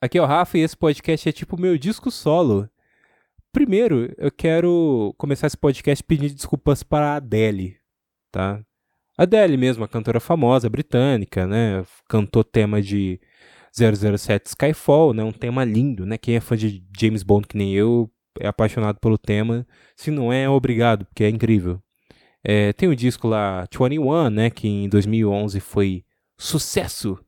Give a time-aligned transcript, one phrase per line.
[0.00, 2.70] Aqui é o Rafa e esse podcast é tipo meu disco solo.
[3.52, 7.76] Primeiro, eu quero começar esse podcast pedindo desculpas para a Adele,
[8.30, 8.64] tá?
[9.16, 11.84] Adele mesmo, a cantora famosa britânica, né?
[12.08, 13.20] Cantou tema de
[13.72, 15.24] 007 Skyfall, né?
[15.24, 16.16] Um tema lindo, né?
[16.16, 18.08] Quem é fã de James Bond que nem eu
[18.38, 19.66] é apaixonado pelo tema.
[19.96, 21.82] Se não é, é obrigado, porque é incrível.
[22.44, 24.48] É, tem o um disco lá, 21, né?
[24.48, 26.04] Que em 2011 foi
[26.38, 27.18] sucesso.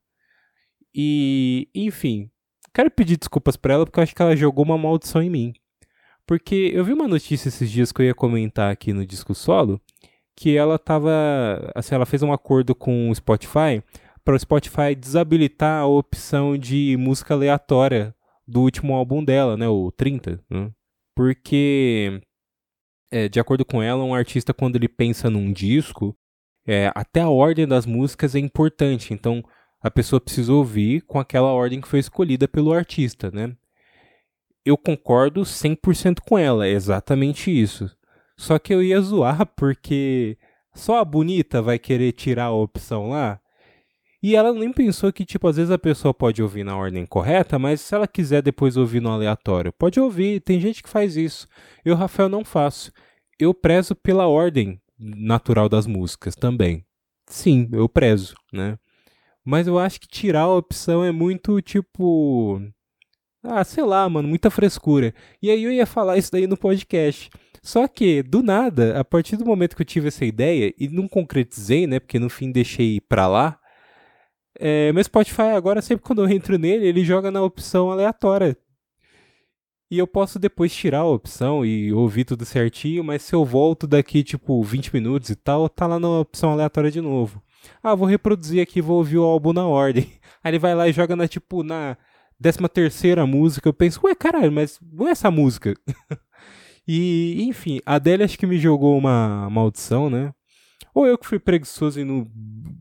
[0.95, 2.30] E, enfim,
[2.73, 5.53] quero pedir desculpas para ela porque eu acho que ela jogou uma maldição em mim.
[6.25, 9.81] Porque eu vi uma notícia esses dias que eu ia comentar aqui no disco solo,
[10.35, 11.11] que ela tava,
[11.75, 13.83] assim, ela fez um acordo com o Spotify
[14.23, 18.15] para o Spotify desabilitar a opção de música aleatória
[18.47, 20.71] do último álbum dela, né, o 30, né?
[21.15, 22.21] Porque
[23.11, 26.15] é, de acordo com ela, um artista quando ele pensa num disco,
[26.65, 29.13] é, até a ordem das músicas é importante.
[29.13, 29.43] Então,
[29.81, 33.55] a pessoa precisa ouvir com aquela ordem que foi escolhida pelo artista, né?
[34.63, 37.89] Eu concordo 100% com ela, é exatamente isso.
[38.37, 40.37] Só que eu ia zoar porque
[40.73, 43.39] só a bonita vai querer tirar a opção lá.
[44.23, 47.57] E ela nem pensou que, tipo, às vezes a pessoa pode ouvir na ordem correta,
[47.57, 50.41] mas se ela quiser depois ouvir no aleatório, pode ouvir.
[50.41, 51.47] Tem gente que faz isso.
[51.83, 52.91] Eu, Rafael, não faço.
[53.39, 56.85] Eu prezo pela ordem natural das músicas também.
[57.25, 58.77] Sim, eu prezo, né?
[59.45, 62.61] Mas eu acho que tirar a opção é muito tipo.
[63.43, 65.13] Ah, sei lá, mano, muita frescura.
[65.41, 67.29] E aí eu ia falar isso daí no podcast.
[67.63, 71.07] Só que, do nada, a partir do momento que eu tive essa ideia, e não
[71.07, 71.99] concretizei, né?
[71.99, 73.59] Porque no fim deixei pra lá.
[74.59, 78.57] É, meu Spotify agora, sempre quando eu entro nele, ele joga na opção aleatória.
[79.89, 83.85] E eu posso depois tirar a opção e ouvir tudo certinho, mas se eu volto
[83.87, 87.43] daqui, tipo, 20 minutos e tal, tá lá na opção aleatória de novo.
[87.81, 90.11] Ah, vou reproduzir aqui, vou ouvir o álbum na ordem.
[90.43, 91.97] Aí ele vai lá e joga na, tipo, na
[92.39, 93.67] décima terceira música.
[93.69, 95.73] Eu penso, ué, caralho, mas não é essa música.
[96.87, 100.33] e, enfim, a Adele acho que me jogou uma maldição, né?
[100.93, 102.27] Ou eu que fui preguiçoso e não,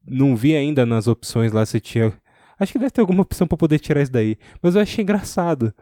[0.05, 2.13] não vi ainda nas opções lá se tinha.
[2.59, 4.37] Acho que deve ter alguma opção para poder tirar isso daí.
[4.63, 5.73] Mas eu achei engraçado.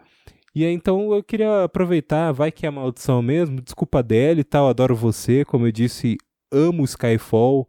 [0.54, 3.60] E aí, então eu queria aproveitar, vai que é maldição mesmo.
[3.60, 5.44] Desculpa dele e tal, adoro você.
[5.44, 6.16] Como eu disse,
[6.52, 7.68] amo Skyfall.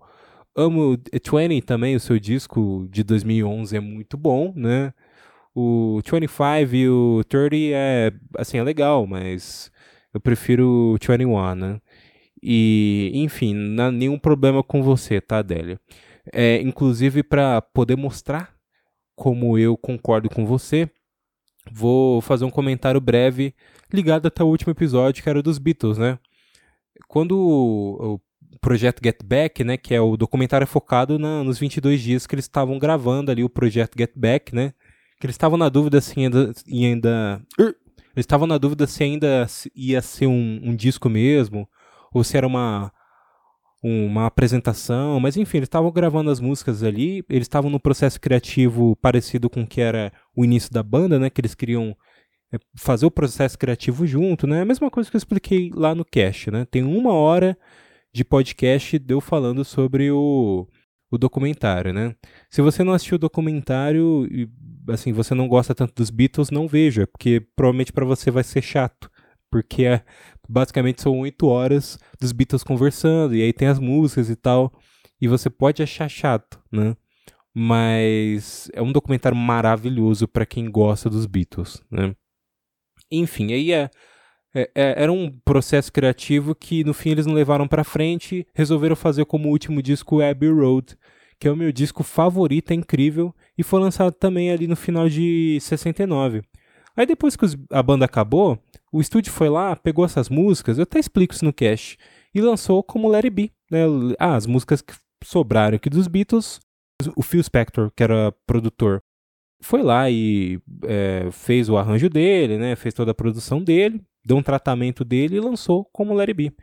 [0.56, 4.94] Amo 20 também, o seu disco de 2011 é muito bom, né?
[5.56, 9.72] O 25 e o 30 é, assim, é legal, mas
[10.14, 11.82] eu prefiro o 21, né?
[12.42, 15.80] E, enfim, não há nenhum problema com você, tá, Adélia?
[16.34, 18.54] É, inclusive, para poder mostrar
[19.16, 20.90] como eu concordo com você,
[21.72, 23.54] vou fazer um comentário breve
[23.94, 26.20] ligado até o último episódio, que era dos Beatles, né?
[27.08, 28.20] Quando o
[28.62, 32.46] projeto Get Back, né, que é o documentário focado na, nos 22 dias que eles
[32.46, 34.74] estavam gravando ali o projeto Get Back, né?
[35.20, 37.76] Que eles estavam na dúvida se ainda, ainda eles
[38.24, 41.68] estavam na dúvida se ainda ia ser um, um disco mesmo
[42.14, 42.92] ou se era uma
[43.82, 48.94] uma apresentação, mas enfim, eles estavam gravando as músicas ali, eles estavam no processo criativo
[48.98, 51.96] parecido com o que era o início da banda, né, que eles queriam
[52.52, 56.04] é, fazer o processo criativo junto, né, a mesma coisa que eu expliquei lá no
[56.04, 57.58] cast, né, tem uma hora
[58.14, 60.68] de podcast deu falando sobre o,
[61.12, 62.16] o documentário, né,
[62.50, 64.50] se você não assistiu o documentário e,
[64.92, 68.62] assim, você não gosta tanto dos Beatles, não veja, porque provavelmente para você vai ser
[68.62, 69.10] chato,
[69.52, 70.04] porque é,
[70.48, 74.74] basicamente são oito horas dos Beatles conversando, e aí tem as músicas e tal,
[75.22, 76.96] e você pode achar chato, né?
[77.54, 82.16] Mas é um documentário maravilhoso para quem gosta dos Beatles, né?
[83.12, 83.90] Enfim, aí é,
[84.54, 88.96] é, é, era um processo criativo que no fim eles não levaram para frente, resolveram
[88.96, 90.98] fazer como último disco Abbey Road,
[91.40, 95.08] que é o meu disco favorito, é incrível, e foi lançado também ali no final
[95.08, 96.42] de 69.
[96.96, 98.60] Aí depois que os, a banda acabou,
[98.92, 101.98] o estúdio foi lá, pegou essas músicas, eu até explico isso no cast,
[102.34, 103.52] e lançou como It Be.
[103.72, 103.82] Né?
[104.20, 104.94] Ah, as músicas que
[105.24, 106.60] sobraram aqui dos Beatles,
[107.16, 109.02] o Phil Spector, que era produtor,
[109.62, 112.76] foi lá e é, fez o arranjo dele, né?
[112.76, 116.54] fez toda a produção dele, deu um tratamento dele e lançou como It Be.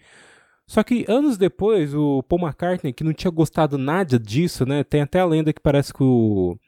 [0.69, 4.83] Só que anos depois, o Paul McCartney, que não tinha gostado nada disso, né?
[4.83, 6.59] Tem até a lenda que parece que o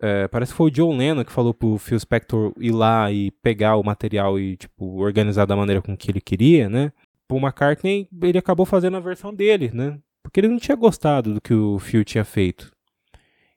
[0.00, 3.30] é, parece que foi o John Lennon que falou pro Phil Spector ir lá e
[3.42, 6.92] pegar o material e, tipo, organizar da maneira com que ele queria, né?
[7.26, 9.98] Paul McCartney, ele acabou fazendo a versão dele, né?
[10.22, 12.70] Porque ele não tinha gostado do que o Phil tinha feito.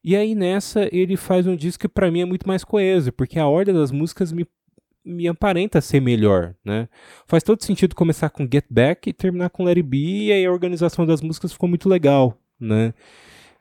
[0.03, 3.37] E aí nessa ele faz um disco que para mim é muito mais coeso, porque
[3.39, 4.47] a ordem das músicas me,
[5.05, 6.89] me aparenta ser melhor, né?
[7.27, 10.45] Faz todo sentido começar com Get Back e terminar com Let It Be, e aí
[10.45, 12.93] a organização das músicas ficou muito legal, né?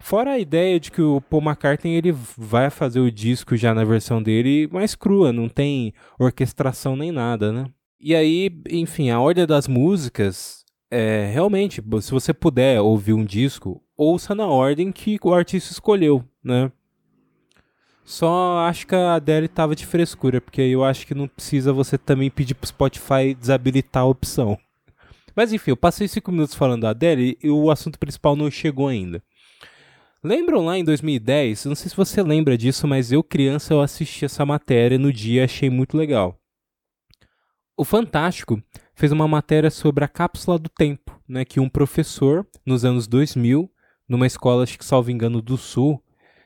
[0.03, 3.85] Fora a ideia de que o Paul McCartney ele vai fazer o disco já na
[3.85, 7.67] versão dele mais crua, não tem orquestração nem nada, né?
[8.01, 10.60] E aí, enfim, a ordem das músicas
[10.91, 16.25] é realmente, se você puder ouvir um disco, ouça na ordem que o artista escolheu,
[16.43, 16.73] né?
[18.05, 21.97] Só acho que a Adele tava de frescura, porque eu acho que não precisa você
[21.97, 24.59] também pedir pro Spotify desabilitar a opção.
[25.37, 28.89] Mas enfim, eu passei cinco minutos falando da Adele e o assunto principal não chegou
[28.89, 29.23] ainda.
[30.25, 31.67] Lembram lá em 2010?
[31.67, 35.45] Não sei se você lembra disso, mas eu, criança, eu assisti essa matéria no dia
[35.45, 36.39] achei muito legal.
[37.75, 38.63] O Fantástico
[39.01, 43.71] fez uma matéria sobre a cápsula do tempo, né, que um professor, nos anos 2000,
[44.07, 46.03] numa escola, acho que salvo engano, do Sul,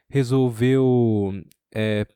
[0.09, 1.33] resolveu
[1.75, 2.07] é,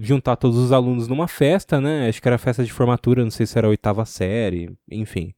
[0.00, 2.08] juntar todos os alunos numa festa, né?
[2.08, 5.34] Acho que era festa de formatura, não sei se era a oitava série, enfim.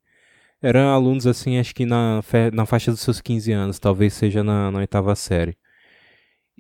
[0.60, 2.20] Eram alunos, assim, acho que na,
[2.52, 5.56] na faixa dos seus 15 anos, talvez seja na, na oitava série.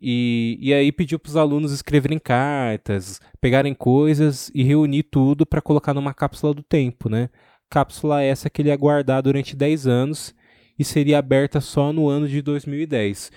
[0.00, 5.60] E, e aí pediu para os alunos escreverem cartas, pegarem coisas e reunir tudo para
[5.60, 7.28] colocar numa cápsula do tempo, né?
[7.70, 10.34] Cápsula essa que ele ia guardar durante 10 anos
[10.78, 13.30] e seria aberta só no ano de 2010.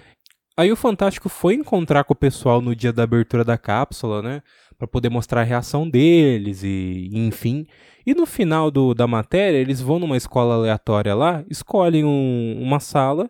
[0.57, 4.41] Aí o Fantástico foi encontrar com o pessoal no dia da abertura da cápsula, né?
[4.77, 7.65] Para poder mostrar a reação deles e, enfim.
[8.05, 12.79] E no final do, da matéria, eles vão numa escola aleatória lá, escolhem um, uma
[12.79, 13.29] sala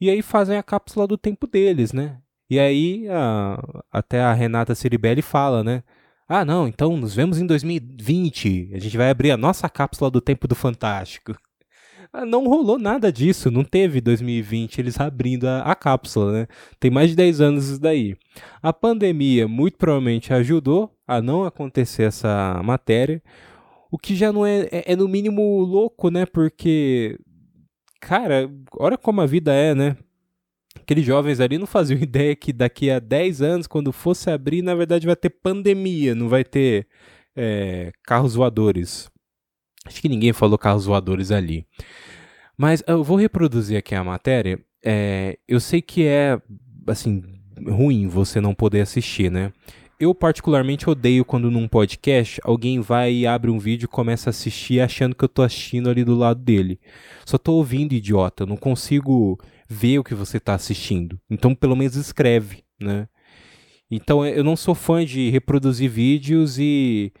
[0.00, 2.18] e aí fazem a cápsula do tempo deles, né?
[2.48, 3.58] E aí a,
[3.90, 5.82] até a Renata Ciribelli fala, né?
[6.28, 8.70] Ah, não, então nos vemos em 2020.
[8.74, 11.34] A gente vai abrir a nossa cápsula do tempo do Fantástico.
[12.14, 16.46] Ah, não rolou nada disso, não teve 2020 eles abrindo a, a, cápsula, né?
[16.78, 18.14] Tem mais de 10 anos isso daí.
[18.62, 23.22] A pandemia muito provavelmente ajudou a não acontecer essa matéria,
[23.90, 26.26] o que já não é, é, é no mínimo louco, né?
[26.26, 27.18] Porque,
[27.98, 29.96] cara, olha como a vida é, né?
[30.80, 34.74] Aqueles jovens ali não faziam ideia que daqui a 10 anos, quando fosse abrir, na
[34.74, 36.86] verdade vai ter pandemia, não vai ter
[37.36, 39.10] é, carros voadores.
[39.84, 41.66] Acho que ninguém falou carros voadores ali.
[42.56, 44.58] Mas eu vou reproduzir aqui a matéria.
[44.84, 46.40] É, eu sei que é,
[46.86, 47.22] assim,
[47.68, 49.52] ruim você não poder assistir, né?
[49.98, 54.32] Eu particularmente odeio quando num podcast alguém vai e abre um vídeo e começa a
[54.32, 56.80] assistir achando que eu tô assistindo ali do lado dele.
[57.24, 58.42] Só tô ouvindo, idiota.
[58.42, 59.38] Eu não consigo
[59.68, 61.20] ver o que você está assistindo.
[61.30, 63.08] Então, pelo menos escreve, né?
[63.90, 67.12] Então, eu não sou fã de reproduzir vídeos e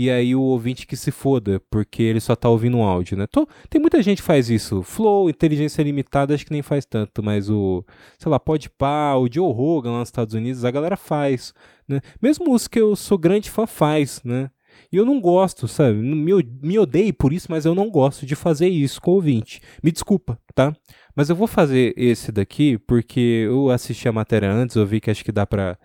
[0.00, 3.26] e aí o ouvinte que se foda, porque ele só tá ouvindo um áudio, né?
[3.26, 4.82] Tô, tem muita gente que faz isso.
[4.82, 7.84] Flow, inteligência limitada, acho que nem faz tanto, mas o,
[8.18, 11.52] sei lá, Podpah, o Joe Rogan lá nos Estados Unidos, a galera faz,
[11.86, 12.00] né?
[12.22, 14.50] Mesmo os que eu sou grande fã faz, né?
[14.92, 15.94] E eu não gosto, sabe?
[15.94, 16.32] Me,
[16.62, 19.60] me odeio por isso, mas eu não gosto de fazer isso com o ouvinte.
[19.82, 20.74] Me desculpa, tá?
[21.14, 25.10] Mas eu vou fazer esse daqui porque eu assisti a matéria antes, eu vi que
[25.10, 25.78] acho que dá pra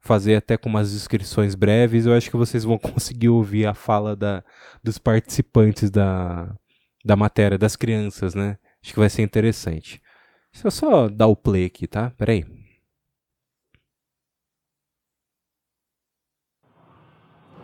[0.00, 2.06] fazer até com umas descrições breves.
[2.06, 4.42] Eu acho que vocês vão conseguir ouvir a fala da,
[4.82, 6.54] dos participantes da,
[7.04, 8.58] da matéria, das crianças, né?
[8.82, 10.00] Acho que vai ser interessante.
[10.52, 12.10] Deixa eu só dar o play aqui, tá?
[12.16, 12.44] Peraí.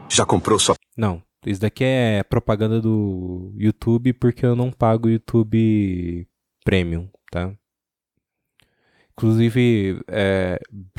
[0.09, 0.77] Já comprou sua.
[0.97, 6.27] Não, isso daqui é propaganda do YouTube porque eu não pago YouTube
[6.65, 7.53] Premium, tá?
[9.13, 10.59] Inclusive, é,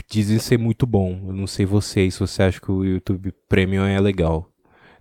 [0.09, 1.27] dizem ser muito bom.
[1.27, 4.51] Eu não sei vocês se você acha que o YouTube Premium é legal.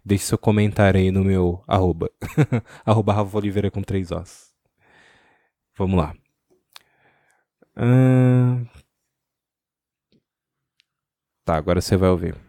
[0.05, 2.11] Deixe seu comentário aí no meu arroba.
[2.85, 4.53] arroba Rafa Oliveira com três Os.
[5.77, 6.15] Vamos lá.
[11.45, 12.46] Tá, agora você vai ouvir.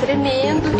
[0.00, 0.70] Tremendo.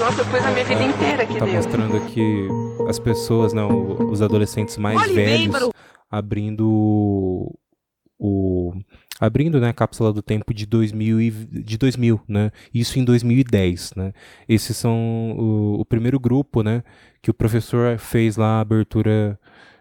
[0.00, 1.56] Nossa, foi a minha vida inteira aqui Tá dentro.
[1.56, 2.48] mostrando aqui
[2.88, 5.70] as pessoas, né, os adolescentes mais Olhe velhos
[6.10, 7.52] abrindo
[8.18, 8.72] o
[9.18, 12.50] abrindo né, a cápsula do tempo de 2000, e, de 2000 né?
[12.72, 14.12] Isso em 2010, né?
[14.48, 16.82] Esses são o, o primeiro grupo, né?
[17.22, 19.38] Que o professor fez lá a abertura,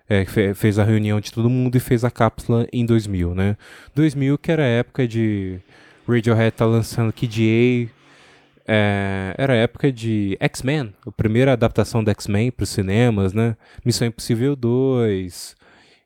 [0.09, 3.57] é, fez a reunião de todo mundo e fez a cápsula em 2000, né?
[3.93, 5.59] 2000 que era a época de
[6.07, 7.95] Radiohead tá lançando Kid A,
[8.67, 13.55] é, era a época de X-Men, a primeira adaptação do X-Men para os cinemas, né?
[13.83, 15.55] Missão Impossível 2,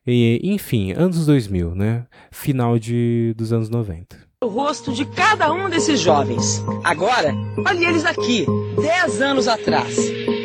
[0.08, 2.06] e, enfim, anos 2000, né?
[2.32, 4.18] Final de, dos anos 90.
[4.42, 6.64] O rosto de cada um desses jovens.
[6.84, 7.34] Agora,
[7.68, 8.46] olhe eles aqui,
[8.82, 9.96] 10 anos atrás.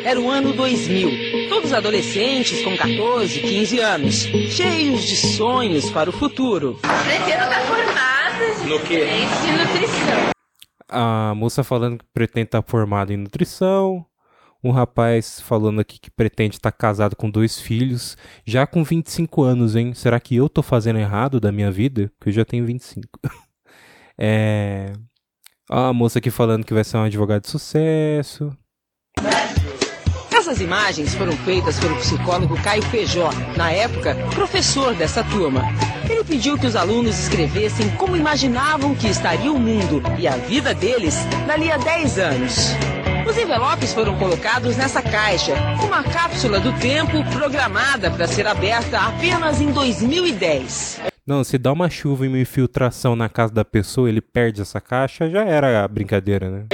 [0.05, 1.49] Era o ano 2000.
[1.49, 4.15] Todos adolescentes com 14, 15 anos,
[4.51, 6.79] cheios de sonhos para o futuro.
[6.81, 9.07] Pretendo estar formada no quê?
[9.09, 10.35] Em nutrição
[10.87, 14.05] a moça falando que pretende estar formada em nutrição,
[14.63, 19.75] um rapaz falando aqui que pretende estar casado com dois filhos, já com 25 anos,
[19.75, 19.93] hein?
[19.93, 22.11] Será que eu tô fazendo errado da minha vida?
[22.21, 23.19] Que eu já tenho 25.
[24.17, 24.93] é.
[25.69, 28.55] A moça aqui falando que vai ser um advogado de sucesso.
[30.45, 35.63] Essas imagens foram feitas pelo psicólogo Caio Feijó, na época, professor dessa turma.
[36.07, 40.71] Ele pediu que os alunos escrevessem como imaginavam que estaria o mundo e a vida
[40.71, 41.15] deles
[41.47, 42.57] dali a 10 anos.
[43.27, 49.59] Os envelopes foram colocados nessa caixa, uma cápsula do tempo programada para ser aberta apenas
[49.59, 51.01] em 2010.
[51.25, 54.79] Não, se dá uma chuva e uma infiltração na casa da pessoa, ele perde essa
[54.79, 56.65] caixa, já era a brincadeira, né?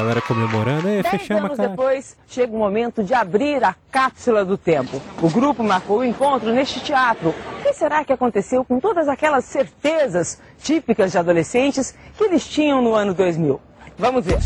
[0.00, 1.68] Galera comemorando, Dez fechamos a anos caixa.
[1.68, 4.98] depois, chega o momento de abrir a cápsula do tempo.
[5.20, 7.28] O grupo marcou o encontro neste teatro.
[7.28, 12.80] O que será que aconteceu com todas aquelas certezas típicas de adolescentes que eles tinham
[12.80, 13.60] no ano 2000?
[13.98, 14.38] Vamos ver.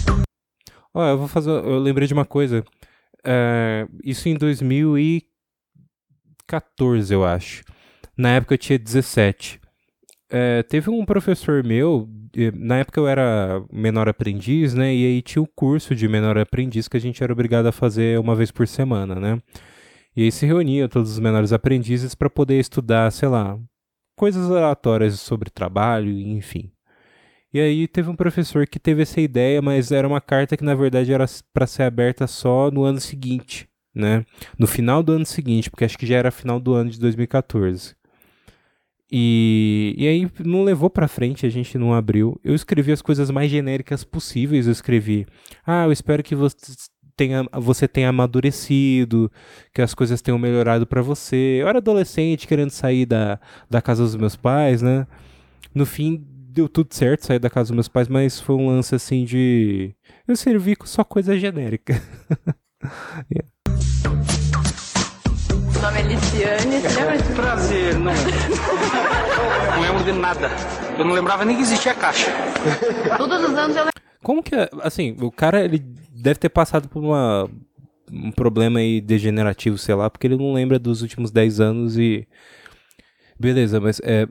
[0.93, 1.51] Ó, eu vou fazer.
[1.51, 2.65] Eu lembrei de uma coisa.
[3.25, 7.63] É, isso em 2014, eu acho.
[8.19, 9.61] Na época eu tinha 17.
[10.37, 12.09] É, teve um professor meu,
[12.55, 14.93] na época eu era menor aprendiz, né?
[14.93, 18.19] E aí tinha o curso de menor aprendiz que a gente era obrigado a fazer
[18.19, 19.41] uma vez por semana, né?
[20.17, 23.57] E aí se reunia todos os menores aprendizes para poder estudar, sei lá,
[24.17, 26.73] coisas aleatórias sobre trabalho, enfim.
[27.53, 30.75] E aí teve um professor que teve essa ideia, mas era uma carta que na
[30.75, 34.27] verdade era para ser aberta só no ano seguinte, né?
[34.59, 37.95] No final do ano seguinte, porque acho que já era final do ano de 2014.
[39.17, 42.37] E, e aí não levou pra frente, a gente não abriu.
[42.43, 44.67] Eu escrevi as coisas mais genéricas possíveis.
[44.67, 45.25] Eu escrevi:
[45.65, 46.57] "Ah, eu espero que você
[47.17, 49.31] tenha, você tenha amadurecido,
[49.73, 51.59] que as coisas tenham melhorado pra você".
[51.61, 53.39] Eu era adolescente, querendo sair da,
[53.71, 55.07] da casa dos meus pais, né?
[55.73, 58.97] No fim deu tudo certo, sair da casa dos meus pais, mas foi um lance
[58.97, 59.95] assim de
[60.27, 62.03] eu servi com só coisa genérica.
[65.73, 68.13] Meu nome é Liciane, lembra de Prazer, não.
[70.05, 70.51] De nada.
[70.99, 72.31] Eu não lembrava nem que existia caixa.
[73.17, 73.87] todos os anos eu
[74.23, 77.49] Como que é, assim, o cara ele deve ter passado por uma
[78.13, 82.29] um problema aí degenerativo, sei lá, porque ele não lembra dos últimos 10 anos e
[83.41, 84.29] beleza, mas é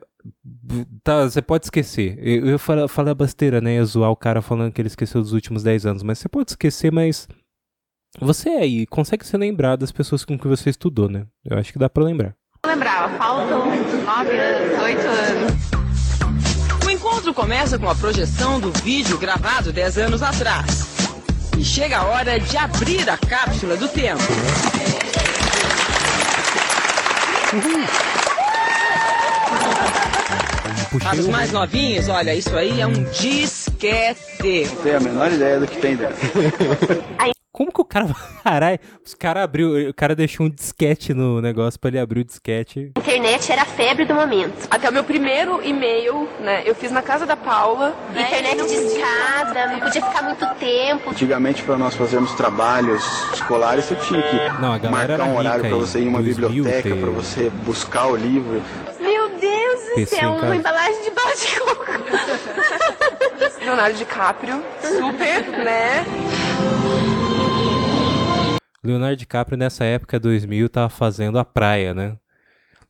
[1.02, 2.16] tá, você pode esquecer.
[2.18, 5.20] Eu, eu falei, falei a besteira, né, ia zoar o cara falando que ele esqueceu
[5.20, 7.28] dos últimos 10 anos, mas você pode esquecer, mas
[8.20, 11.26] você aí consegue se lembrar das pessoas com que você estudou, né?
[11.44, 12.36] Eu acho que dá pra lembrar.
[12.66, 13.16] Lembrava.
[13.16, 15.52] Faltam 9 anos, 8 anos.
[16.84, 20.86] O encontro começa com a projeção do vídeo gravado 10 anos atrás.
[21.58, 24.22] E chega a hora de abrir a cápsula do tempo.
[31.02, 34.68] Para os mais novinhos, olha, isso aí é um disquete.
[34.82, 36.14] Tenho a menor ideia do que tem dentro.
[37.54, 38.08] Como que o cara.
[38.42, 39.88] Caralho, os cara abriu.
[39.88, 42.90] O cara deixou um disquete no negócio pra ele abrir o disquete.
[42.96, 44.66] A internet era a febre do momento.
[44.68, 46.64] Até o meu primeiro e-mail, né?
[46.66, 47.94] Eu fiz na casa da Paula.
[48.12, 51.10] né, Internet não escada, não podia ficar muito tempo.
[51.10, 55.36] Antigamente, para nós fazermos trabalhos escolares, você tinha que Não, a galera marcar era um
[55.36, 58.60] horário aí, você ir em uma 2000 biblioteca, ter- para você buscar o livro.
[58.98, 60.46] Meu Deus do PC céu, em casa.
[60.46, 61.84] uma embalagem de bala de coco.
[63.64, 66.04] Leonardo DiCaprio, super, né?
[68.84, 72.16] Leonardo DiCaprio nessa época 2000 tava fazendo a praia, né?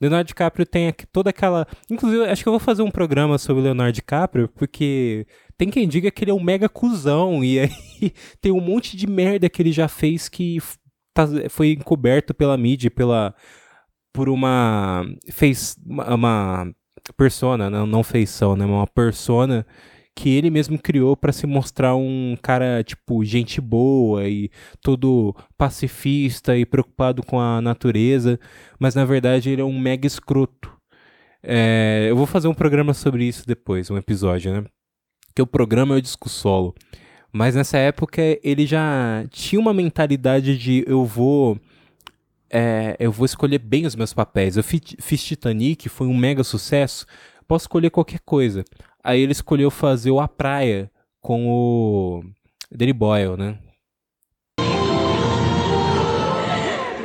[0.01, 1.67] Leonardo DiCaprio tem aqui toda aquela.
[1.89, 6.11] Inclusive, acho que eu vou fazer um programa sobre Leonardo DiCaprio, porque tem quem diga
[6.11, 7.71] que ele é um mega cuzão, e aí
[8.41, 10.59] tem um monte de merda que ele já fez que
[11.15, 13.35] tá- foi encoberto pela mídia, pela.
[14.13, 15.05] por uma.
[15.31, 16.75] fez uma, uma
[17.17, 18.65] persona, não, não feição, né?
[18.65, 19.65] Uma persona
[20.17, 24.49] que ele mesmo criou pra se mostrar um cara, tipo, gente boa e
[24.81, 28.39] todo pacifista e preocupado com a natureza,
[28.79, 30.73] mas na verdade ele é um mega escroto.
[31.43, 34.65] É, eu vou fazer um programa sobre isso depois, um episódio, né?
[35.35, 36.75] Que o programa é o disco solo.
[37.33, 41.59] Mas nessa época ele já tinha uma mentalidade de eu vou.
[42.49, 44.57] é, eu vou escolher bem os meus papéis.
[44.57, 47.05] Eu fi- fiz Titanic, foi um mega sucesso.
[47.49, 48.65] Posso escolher qualquer coisa.
[49.05, 52.25] Aí ele escolheu fazer o A Praia com o
[52.73, 53.59] Danny Boyle, né?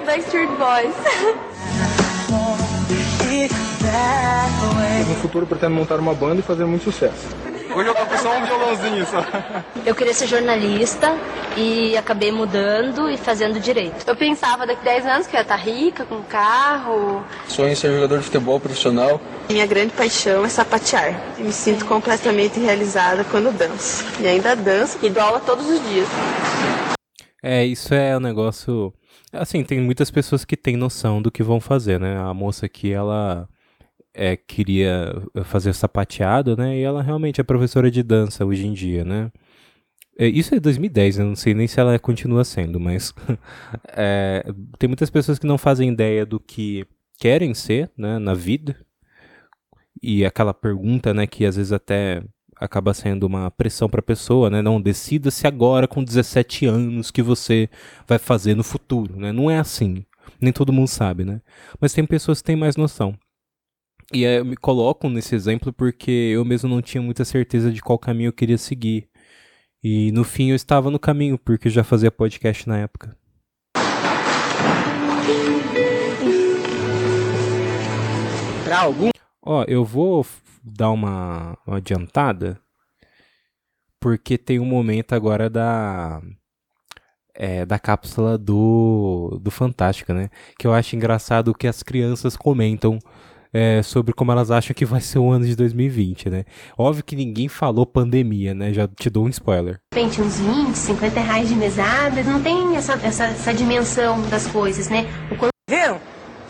[0.05, 0.95] Backstreet Boys.
[5.09, 7.27] No futuro pretendo montar uma banda e fazer muito sucesso.
[7.75, 9.23] Hoje eu toco só um violãozinho só.
[9.85, 11.15] Eu queria ser jornalista
[11.55, 14.07] e acabei mudando e fazendo direito.
[14.07, 17.23] Eu pensava daqui 10 anos que eu ia estar rica, com carro.
[17.47, 19.21] Sonho em ser jogador de futebol profissional.
[19.49, 21.21] Minha grande paixão é sapatear.
[21.37, 24.03] Eu me sinto completamente realizada quando danço.
[24.19, 26.07] E ainda danço e dou aula todos os dias.
[27.41, 28.91] É, isso é um negócio.
[29.31, 32.17] Assim, tem muitas pessoas que têm noção do que vão fazer, né?
[32.17, 33.47] A moça aqui, ela
[34.19, 36.77] é, queria fazer sapateado, né?
[36.77, 39.31] E ela realmente é professora de dança hoje em dia, né?
[40.17, 43.13] É, isso é 2010, eu não sei nem se ela continua sendo, mas
[43.95, 44.43] é,
[44.77, 46.85] tem muitas pessoas que não fazem ideia do que
[47.17, 48.75] querem ser né, na vida.
[50.03, 52.21] E aquela pergunta, né, que às vezes até
[52.57, 54.61] acaba sendo uma pressão para a pessoa, né?
[54.61, 57.69] Não decida-se agora com 17 anos que você
[58.05, 59.31] vai fazer no futuro, né?
[59.31, 60.05] Não é assim.
[60.41, 61.41] Nem todo mundo sabe, né?
[61.79, 63.17] Mas tem pessoas que têm mais noção.
[64.11, 67.99] E eu me coloco nesse exemplo porque eu mesmo não tinha muita certeza de qual
[67.99, 69.07] caminho eu queria seguir.
[69.83, 73.15] E no fim eu estava no caminho, porque eu já fazia podcast na época.
[78.63, 79.09] Pra algum
[79.41, 80.25] Ó, eu vou
[80.63, 82.59] dar uma, uma adiantada,
[83.99, 86.21] porque tem um momento agora da
[87.33, 90.29] é, da cápsula do, do Fantástica, né?
[90.57, 92.99] Que eu acho engraçado o que as crianças comentam
[93.53, 96.45] é, sobre como elas acham que vai ser o ano de 2020, né?
[96.77, 98.73] Óbvio que ninguém falou pandemia, né?
[98.73, 99.79] Já te dou um spoiler.
[99.93, 102.23] Repente, uns 20, 50 reais de mesada.
[102.23, 105.07] Não tem essa, essa, essa dimensão das coisas, né?
[105.31, 105.99] O quanto viram?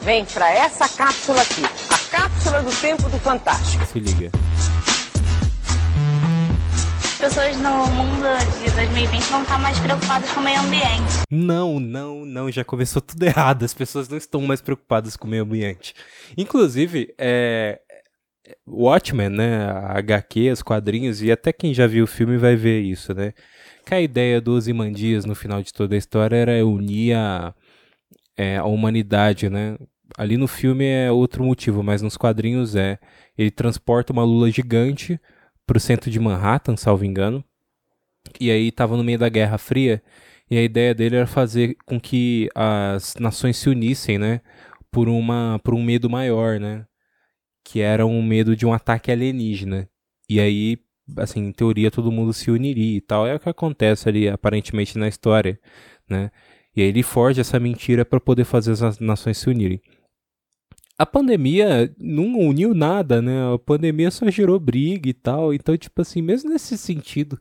[0.02, 3.86] Vem pra essa cápsula aqui, a cápsula do tempo do Fantástico.
[3.86, 4.32] Se liga.
[7.20, 8.24] As pessoas no mundo
[8.64, 11.20] de 2020 vão estar mais preocupadas com o meio ambiente.
[11.30, 13.66] Não, não, não, já começou tudo errado.
[13.66, 15.94] As pessoas não estão mais preocupadas com o meio ambiente.
[16.38, 17.82] Inclusive, é,
[18.66, 22.80] Watchmen, né, a HQ, os quadrinhos, e até quem já viu o filme vai ver
[22.80, 23.34] isso, né?
[23.86, 27.54] Que a ideia do Ozymandias no final de toda a história era unir a,
[28.38, 29.78] é, a humanidade, né?
[30.18, 32.98] Ali no filme é outro motivo, mas nos quadrinhos é.
[33.38, 35.20] Ele transporta uma lula gigante
[35.70, 37.44] pro centro de Manhattan, salvo engano.
[38.42, 40.02] E aí tava no meio da Guerra Fria.
[40.50, 44.42] E a ideia dele era fazer com que as nações se unissem, né?
[44.90, 46.88] Por, uma, por um medo maior, né?
[47.64, 49.88] Que era um medo de um ataque alienígena.
[50.28, 50.80] E aí,
[51.18, 53.28] assim, em teoria todo mundo se uniria e tal.
[53.28, 55.60] É o que acontece ali, aparentemente, na história,
[56.10, 56.32] né?
[56.76, 59.80] E aí ele forja essa mentira para poder fazer as nações se unirem.
[61.00, 63.54] A pandemia não uniu nada, né?
[63.54, 65.54] A pandemia só gerou briga e tal.
[65.54, 67.40] Então, tipo assim, mesmo nesse sentido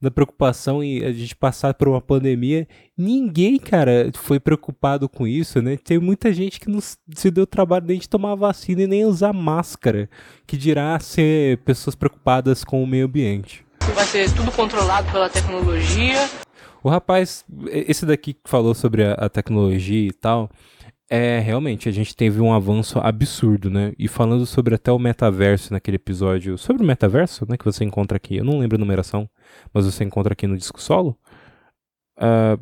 [0.00, 5.60] da preocupação em a gente passar por uma pandemia, ninguém, cara, foi preocupado com isso,
[5.60, 5.76] né?
[5.76, 9.32] Tem muita gente que não se deu trabalho nem de tomar vacina e nem usar
[9.32, 10.08] máscara,
[10.46, 13.64] que dirá ser pessoas preocupadas com o meio ambiente.
[13.92, 16.30] Vai ser tudo controlado pela tecnologia.
[16.80, 20.48] O rapaz, esse daqui que falou sobre a, a tecnologia e tal,
[21.12, 23.92] é, realmente, a gente teve um avanço absurdo, né?
[23.98, 28.16] E falando sobre até o metaverso naquele episódio, sobre o metaverso, né, que você encontra
[28.16, 29.28] aqui, eu não lembro a numeração,
[29.74, 31.18] mas você encontra aqui no disco solo,
[32.16, 32.56] uh,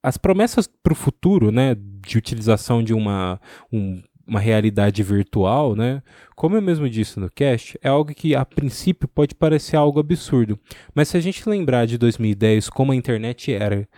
[0.00, 3.40] as promessas para o futuro, né, de utilização de uma,
[3.72, 6.04] um, uma realidade virtual, né,
[6.36, 10.56] como eu mesmo disse no cast, é algo que a princípio pode parecer algo absurdo,
[10.94, 13.88] mas se a gente lembrar de 2010, como a internet era,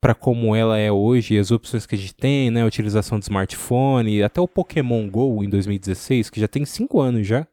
[0.00, 3.24] para como ela é hoje, as opções que a gente tem, né, a utilização de
[3.24, 7.46] smartphone, até o Pokémon Go em 2016, que já tem 5 anos já,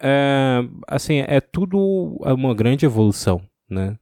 [0.00, 1.78] é, assim, é tudo
[2.20, 3.96] uma grande evolução, né?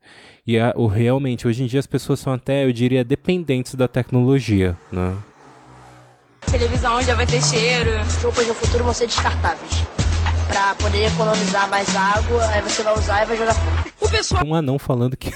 [0.46, 3.88] E a, o, realmente, hoje em dia as pessoas são até, eu diria, dependentes da
[3.88, 5.16] tecnologia, né?
[6.50, 7.98] Televisão já vai ter cheiro.
[7.98, 9.83] As roupas no futuro vão ser descartáveis.
[10.46, 13.85] Pra poder economizar mais água, aí você vai usar e vai jogar fora.
[14.00, 15.33] O pessoal Um anão falando que.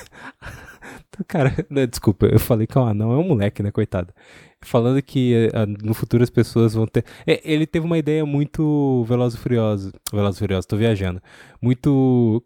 [1.27, 4.12] Cara, né, desculpa, eu falei que é um anão, é um moleque, né, coitado.
[4.61, 7.05] Falando que eh, no futuro as pessoas vão ter.
[7.27, 9.92] É, ele teve uma ideia muito Veloz e Furioso.
[10.12, 11.22] Veloz e Furioso, tô viajando.
[11.62, 12.42] Muito.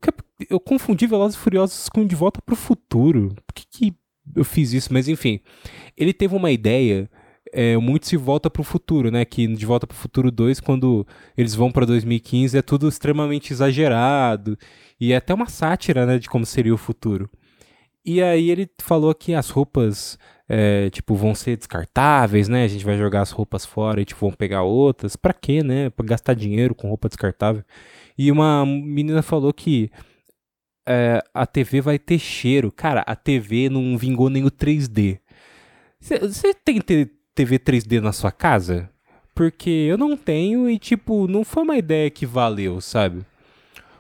[0.50, 3.34] Eu confundi Velozes e Furiosos com De Volta pro Futuro.
[3.46, 3.96] Por que, que
[4.36, 4.92] eu fiz isso?
[4.92, 5.40] Mas enfim.
[5.96, 7.10] Ele teve uma ideia.
[7.54, 9.24] É, muito se volta pro futuro, né?
[9.24, 14.58] Que de volta pro futuro 2, quando eles vão para 2015, é tudo extremamente exagerado.
[15.00, 16.18] E é até uma sátira, né?
[16.18, 17.28] De como seria o futuro.
[18.04, 22.64] E aí ele falou que as roupas, é, tipo, vão ser descartáveis, né?
[22.64, 25.14] A gente vai jogar as roupas fora e, tipo, vão pegar outras.
[25.14, 25.90] Pra quê, né?
[25.90, 27.64] Pra gastar dinheiro com roupa descartável.
[28.18, 29.90] E uma menina falou que
[30.86, 32.72] é, a TV vai ter cheiro.
[32.72, 35.18] Cara, a TV não vingou nem o 3D.
[36.00, 38.90] Você tem TV 3D na sua casa?
[39.34, 43.24] Porque eu não tenho e, tipo, não foi uma ideia que valeu, sabe?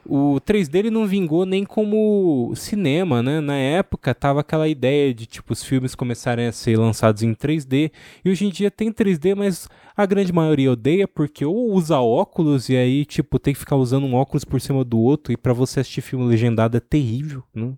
[0.04, 3.40] O 3D ele não vingou nem como cinema, né?
[3.40, 7.92] Na época tava aquela ideia de tipo os filmes começarem a ser lançados em 3D
[8.24, 12.68] e hoje em dia tem 3D, mas a grande maioria odeia porque ou usa óculos
[12.68, 15.52] e aí tipo tem que ficar usando um óculos por cima do outro e para
[15.52, 17.72] você assistir filme legendado é terrível, né?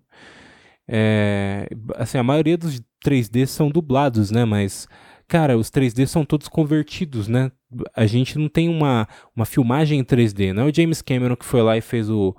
[0.87, 4.45] É, assim, a maioria dos 3D são dublados, né?
[4.45, 4.87] Mas
[5.27, 7.51] cara, os 3D são todos convertidos, né?
[7.95, 10.53] A gente não tem uma, uma filmagem em 3D.
[10.53, 12.35] Não é o James Cameron que foi lá e fez o,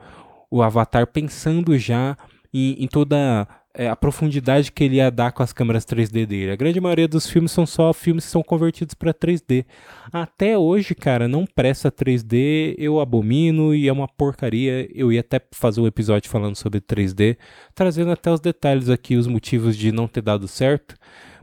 [0.51, 2.17] o Avatar pensando já
[2.53, 3.47] em, em toda
[3.77, 6.51] é, a profundidade que ele ia dar com as câmeras 3D dele.
[6.51, 9.67] A grande maioria dos filmes são só filmes que são convertidos para 3D.
[10.11, 14.89] Até hoje, cara, não presta 3D, eu abomino e é uma porcaria.
[14.95, 17.37] Eu ia até fazer um episódio falando sobre 3D,
[17.75, 20.95] trazendo até os detalhes aqui, os motivos de não ter dado certo.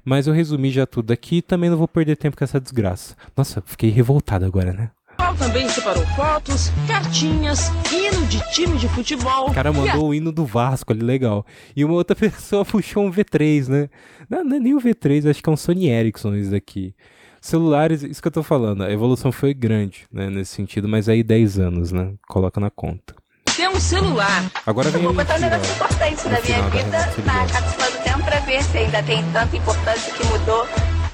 [0.04, 3.16] Mas eu resumi já tudo aqui e também não vou perder tempo com essa desgraça.
[3.36, 4.92] Nossa, fiquei revoltado agora, né?
[5.38, 9.50] também separou fotos, cartinhas, hino de time de futebol.
[9.50, 11.46] O cara mandou o hino do Vasco ali, legal.
[11.76, 13.89] E uma outra pessoa puxou um V3, né?
[14.30, 16.96] Não, não é nem o V3, acho que é um Sony Ericsson isso daqui.
[17.42, 21.22] Celulares, isso que eu tô falando, a evolução foi grande, né, nesse sentido, mas aí
[21.22, 22.13] 10 anos, né?
[22.28, 23.16] Coloca na conta.
[23.56, 24.52] Tem um celular.
[24.66, 28.39] Agora vem Vou botar um negócio importante da minha vida na cápsula do tempo pra
[28.39, 30.68] ver se ainda tem tanta importância que mudou.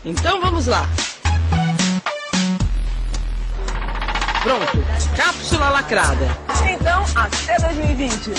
[0.05, 0.87] Então vamos lá.
[4.41, 6.27] Pronto, cápsula lacrada.
[6.71, 8.31] Então, até 2020.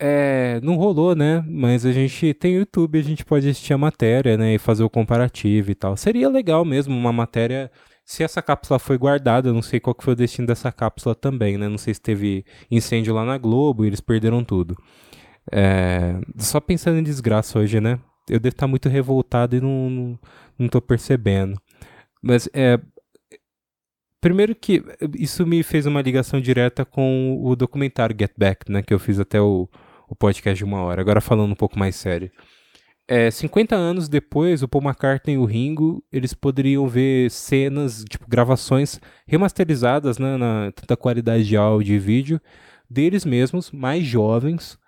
[0.00, 1.44] É, não rolou, né?
[1.46, 4.54] Mas a gente tem YouTube, a gente pode assistir a matéria, né?
[4.54, 5.96] E fazer o comparativo e tal.
[5.96, 7.70] Seria legal mesmo uma matéria.
[8.04, 11.56] Se essa cápsula foi guardada, não sei qual que foi o destino dessa cápsula também,
[11.56, 11.68] né?
[11.68, 14.76] Não sei se teve incêndio lá na Globo e eles perderam tudo.
[15.50, 17.98] É, só pensando em desgraça hoje, né?
[18.28, 20.18] Eu devo estar muito revoltado e não, não,
[20.58, 21.58] não tô percebendo.
[22.22, 22.78] Mas é.
[24.20, 24.82] Primeiro que
[25.18, 28.82] isso me fez uma ligação direta com o documentário Get Back, né?
[28.82, 29.68] Que eu fiz até o,
[30.08, 31.00] o podcast de uma hora.
[31.00, 32.30] Agora falando um pouco mais sério.
[33.06, 38.26] É, 50 anos depois, o Paul McCartney e o Ringo, eles poderiam ver cenas, tipo,
[38.26, 42.40] gravações remasterizadas, né, na tanta qualidade de áudio e vídeo,
[42.88, 44.78] deles mesmos, mais jovens,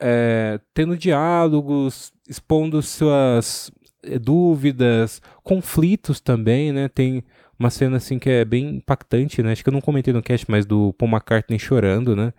[0.00, 3.70] é, tendo diálogos, expondo suas
[4.02, 6.88] é, dúvidas, conflitos também, né?
[6.88, 7.22] Tem
[7.58, 9.52] uma cena assim que é bem impactante, né?
[9.52, 12.32] Acho que eu não comentei no cast, mas do Paul McCartney chorando, né?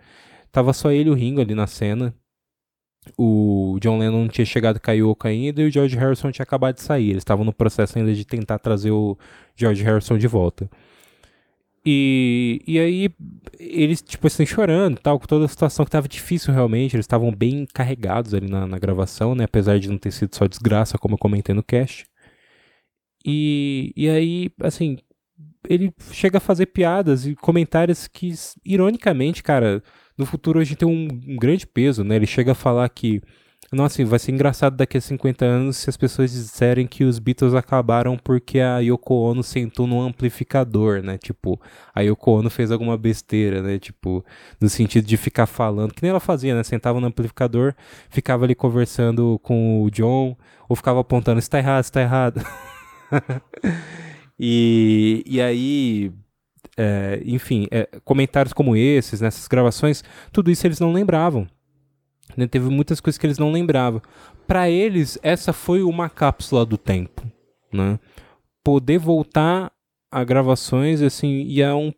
[0.52, 2.14] Tava só ele e o Ringo ali na cena.
[3.18, 7.10] O John Lennon tinha chegado Kaioko ainda e o George Harrison tinha acabado de sair.
[7.10, 9.18] Eles estavam no processo ainda de tentar trazer o
[9.56, 10.70] George Harrison de volta.
[11.86, 13.10] E, e aí
[13.60, 17.32] eles, tipo assim, chorando tal, com toda a situação que tava difícil realmente, eles estavam
[17.32, 21.16] bem carregados ali na, na, gravação, né, apesar de não ter sido só desgraça, como
[21.16, 22.06] eu comentei no cast.
[23.26, 24.98] E, e aí, assim,
[25.68, 28.34] ele chega a fazer piadas e comentários que,
[28.66, 29.84] ironicamente, cara,
[30.20, 33.22] no futuro a gente tem um, um grande peso, né, ele chega a falar que
[33.72, 37.54] nossa, vai ser engraçado daqui a 50 anos se as pessoas disserem que os Beatles
[37.54, 41.20] acabaram porque a Yoko Ono sentou no amplificador, né?
[41.20, 41.62] Tipo,
[41.94, 43.78] a Yoko Ono fez alguma besteira, né?
[43.78, 44.26] Tipo,
[44.60, 46.64] no sentido de ficar falando, que nem ela fazia, né?
[46.64, 47.76] Sentava no amplificador,
[48.10, 50.36] ficava ali conversando com o John,
[50.68, 52.42] ou ficava apontando, está errado, está errado.
[54.40, 56.12] e, e aí,
[56.82, 61.46] é, enfim, é, comentários como esses, nessas gravações, tudo isso eles não lembravam.
[62.38, 62.48] Né?
[62.48, 64.02] Teve muitas coisas que eles não lembravam.
[64.48, 67.30] Para eles, essa foi uma cápsula do tempo.
[67.74, 68.00] Né?
[68.64, 69.74] Poder voltar
[70.10, 71.92] a gravações assim e a, um,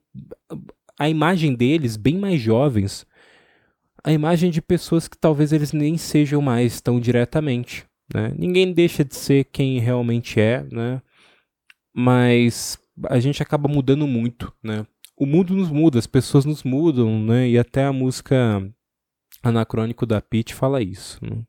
[0.97, 3.05] a imagem deles, bem mais jovens,
[4.03, 7.85] a imagem de pessoas que talvez eles nem sejam mais tão diretamente.
[8.11, 8.33] Né?
[8.35, 11.03] Ninguém deixa de ser quem realmente é, né?
[11.93, 14.53] mas a gente acaba mudando muito.
[14.63, 14.85] Né?
[15.17, 17.49] O mundo nos muda, as pessoas nos mudam, né?
[17.49, 18.63] e até a música
[19.43, 21.19] anacrônico da Pitt fala isso.
[21.23, 21.43] Né?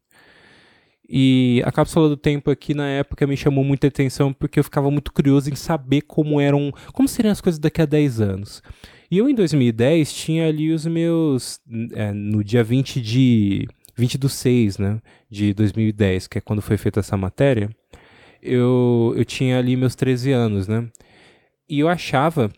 [1.14, 4.90] E a cápsula do tempo aqui na época me chamou muita atenção porque eu ficava
[4.90, 8.62] muito curioso em saber como eram, como seriam as coisas daqui a 10 anos.
[9.10, 11.60] E eu em 2010 tinha ali os meus
[11.92, 16.78] é, no dia 20 de 20 do 6, né, de 2010, que é quando foi
[16.78, 17.68] feita essa matéria.
[18.42, 20.88] Eu eu tinha ali meus 13 anos, né?
[21.72, 22.52] E eu achava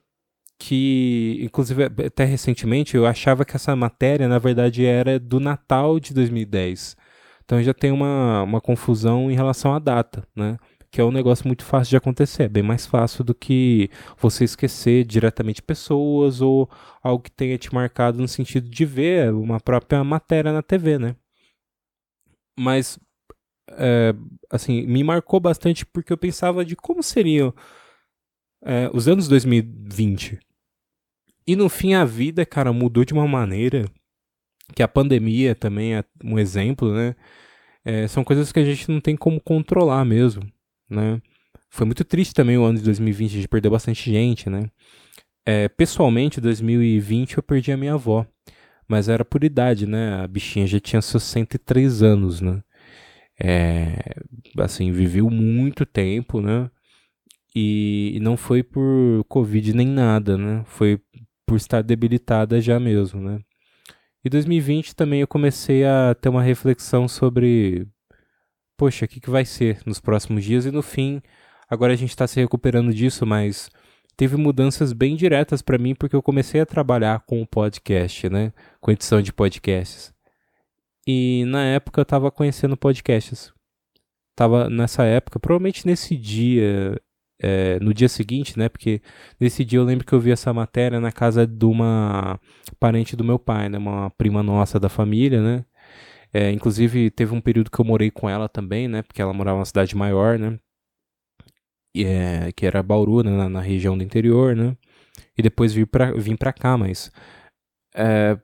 [0.58, 6.12] que, inclusive, até recentemente, eu achava que essa matéria, na verdade, era do Natal de
[6.12, 6.96] 2010.
[7.44, 10.56] Então já tem uma, uma confusão em relação à data, né?
[10.90, 14.42] Que é um negócio muito fácil de acontecer, é bem mais fácil do que você
[14.42, 16.68] esquecer diretamente pessoas ou
[17.00, 21.14] algo que tenha te marcado no sentido de ver uma própria matéria na TV, né?
[22.58, 22.98] Mas,
[23.70, 24.12] é,
[24.50, 27.54] assim, me marcou bastante porque eu pensava de como seriam
[28.64, 30.38] é, os anos 2020,
[31.46, 33.84] E no fim a vida, cara, mudou de uma maneira
[34.74, 37.14] que a pandemia também é um exemplo, né?
[37.84, 40.42] É, são coisas que a gente não tem como controlar mesmo,
[40.90, 41.20] né?
[41.70, 44.70] Foi muito triste também o ano de 2020, a gente perdeu bastante gente, né?
[45.46, 48.26] É, pessoalmente, 2020 eu perdi a minha avó,
[48.88, 50.22] mas era por idade, né?
[50.24, 52.62] A bichinha já tinha 63 anos, né?
[53.40, 53.98] É,
[54.58, 56.70] assim, viveu muito tempo, né?
[57.54, 60.64] E, não foi por Covid nem nada, né?
[60.66, 61.00] Foi
[61.46, 63.40] por estar debilitada já mesmo, né?
[64.24, 67.86] E 2020 também eu comecei a ter uma reflexão sobre,
[68.76, 71.22] poxa, o que, que vai ser nos próximos dias e no fim,
[71.68, 73.70] agora a gente está se recuperando disso, mas
[74.16, 78.52] teve mudanças bem diretas para mim porque eu comecei a trabalhar com o podcast, né?
[78.80, 80.12] Com edição de podcasts.
[81.06, 83.52] E na época eu estava conhecendo podcasts.
[84.34, 87.00] Tava nessa época, provavelmente nesse dia
[87.44, 88.70] é, no dia seguinte, né?
[88.70, 89.02] Porque
[89.38, 92.40] nesse dia eu lembro que eu vi essa matéria na casa de uma
[92.80, 93.76] parente do meu pai, né?
[93.76, 95.64] Uma prima nossa da família, né?
[96.32, 99.02] É, inclusive teve um período que eu morei com ela também, né?
[99.02, 100.58] Porque ela morava numa cidade maior, né?
[101.94, 103.30] E, é, que era Bauru, né?
[103.30, 104.76] Na, na, região do interior, né?
[105.36, 107.12] E depois vim pra, vim pra cá, mas
[107.96, 108.36] é,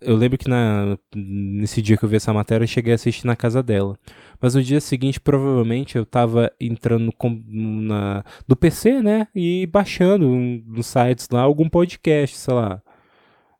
[0.00, 3.26] eu lembro que na, nesse dia que eu vi essa matéria, eu cheguei a assistir
[3.26, 3.98] na casa dela.
[4.40, 9.26] Mas no dia seguinte, provavelmente, eu tava entrando com, na, do PC, né?
[9.34, 12.82] E baixando nos sites lá algum podcast, sei lá.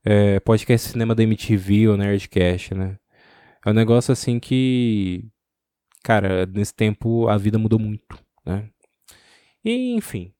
[0.04, 2.98] É, podcast cinema da MTV ou Nerdcast, né?
[3.64, 5.28] É um negócio assim que.
[6.04, 8.68] Cara, nesse tempo a vida mudou muito, né?
[9.64, 10.32] E, enfim.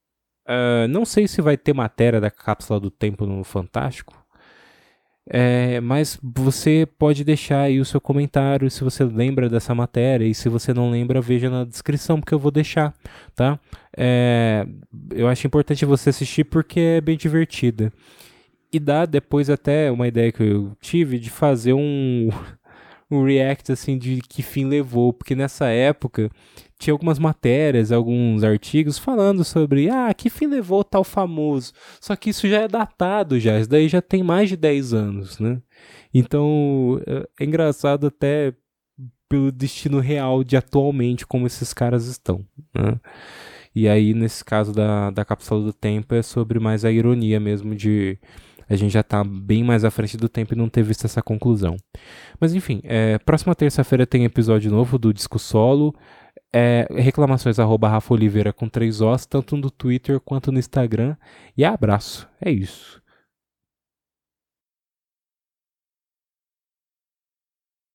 [0.49, 4.22] Uh, não sei se vai ter matéria da cápsula do tempo no Fantástico.
[5.29, 10.35] É, mas você pode deixar aí o seu comentário se você lembra dessa matéria e
[10.35, 12.93] se você não lembra, veja na descrição porque eu vou deixar,
[13.35, 13.59] tá?
[13.97, 14.67] É,
[15.15, 17.93] eu acho importante você assistir porque é bem divertida.
[18.73, 22.31] E dá depois até uma ideia que eu tive de fazer um,
[23.11, 26.31] um react assim de que fim levou, porque nessa época
[26.83, 31.73] tinha algumas matérias, alguns artigos falando sobre ah, que fim levou tal famoso.
[32.01, 35.39] Só que isso já é datado já, isso daí já tem mais de 10 anos,
[35.39, 35.63] né?
[36.13, 38.53] Então é, é engraçado até
[39.29, 43.01] pelo destino real de atualmente como esses caras estão, né?
[43.75, 47.75] E aí, nesse caso da, da cápsula do tempo, é sobre mais a ironia mesmo
[47.75, 48.19] de
[48.69, 51.23] a gente já está bem mais à frente do tempo e não ter visto essa
[51.23, 51.77] conclusão.
[52.41, 55.95] Mas enfim, é, próxima terça-feira tem episódio novo do Disco Solo.
[56.55, 61.17] É, reclamações arroba Rafa Oliveira com três Os, tanto no Twitter quanto no Instagram.
[61.57, 62.29] E abraço.
[62.41, 63.02] É isso.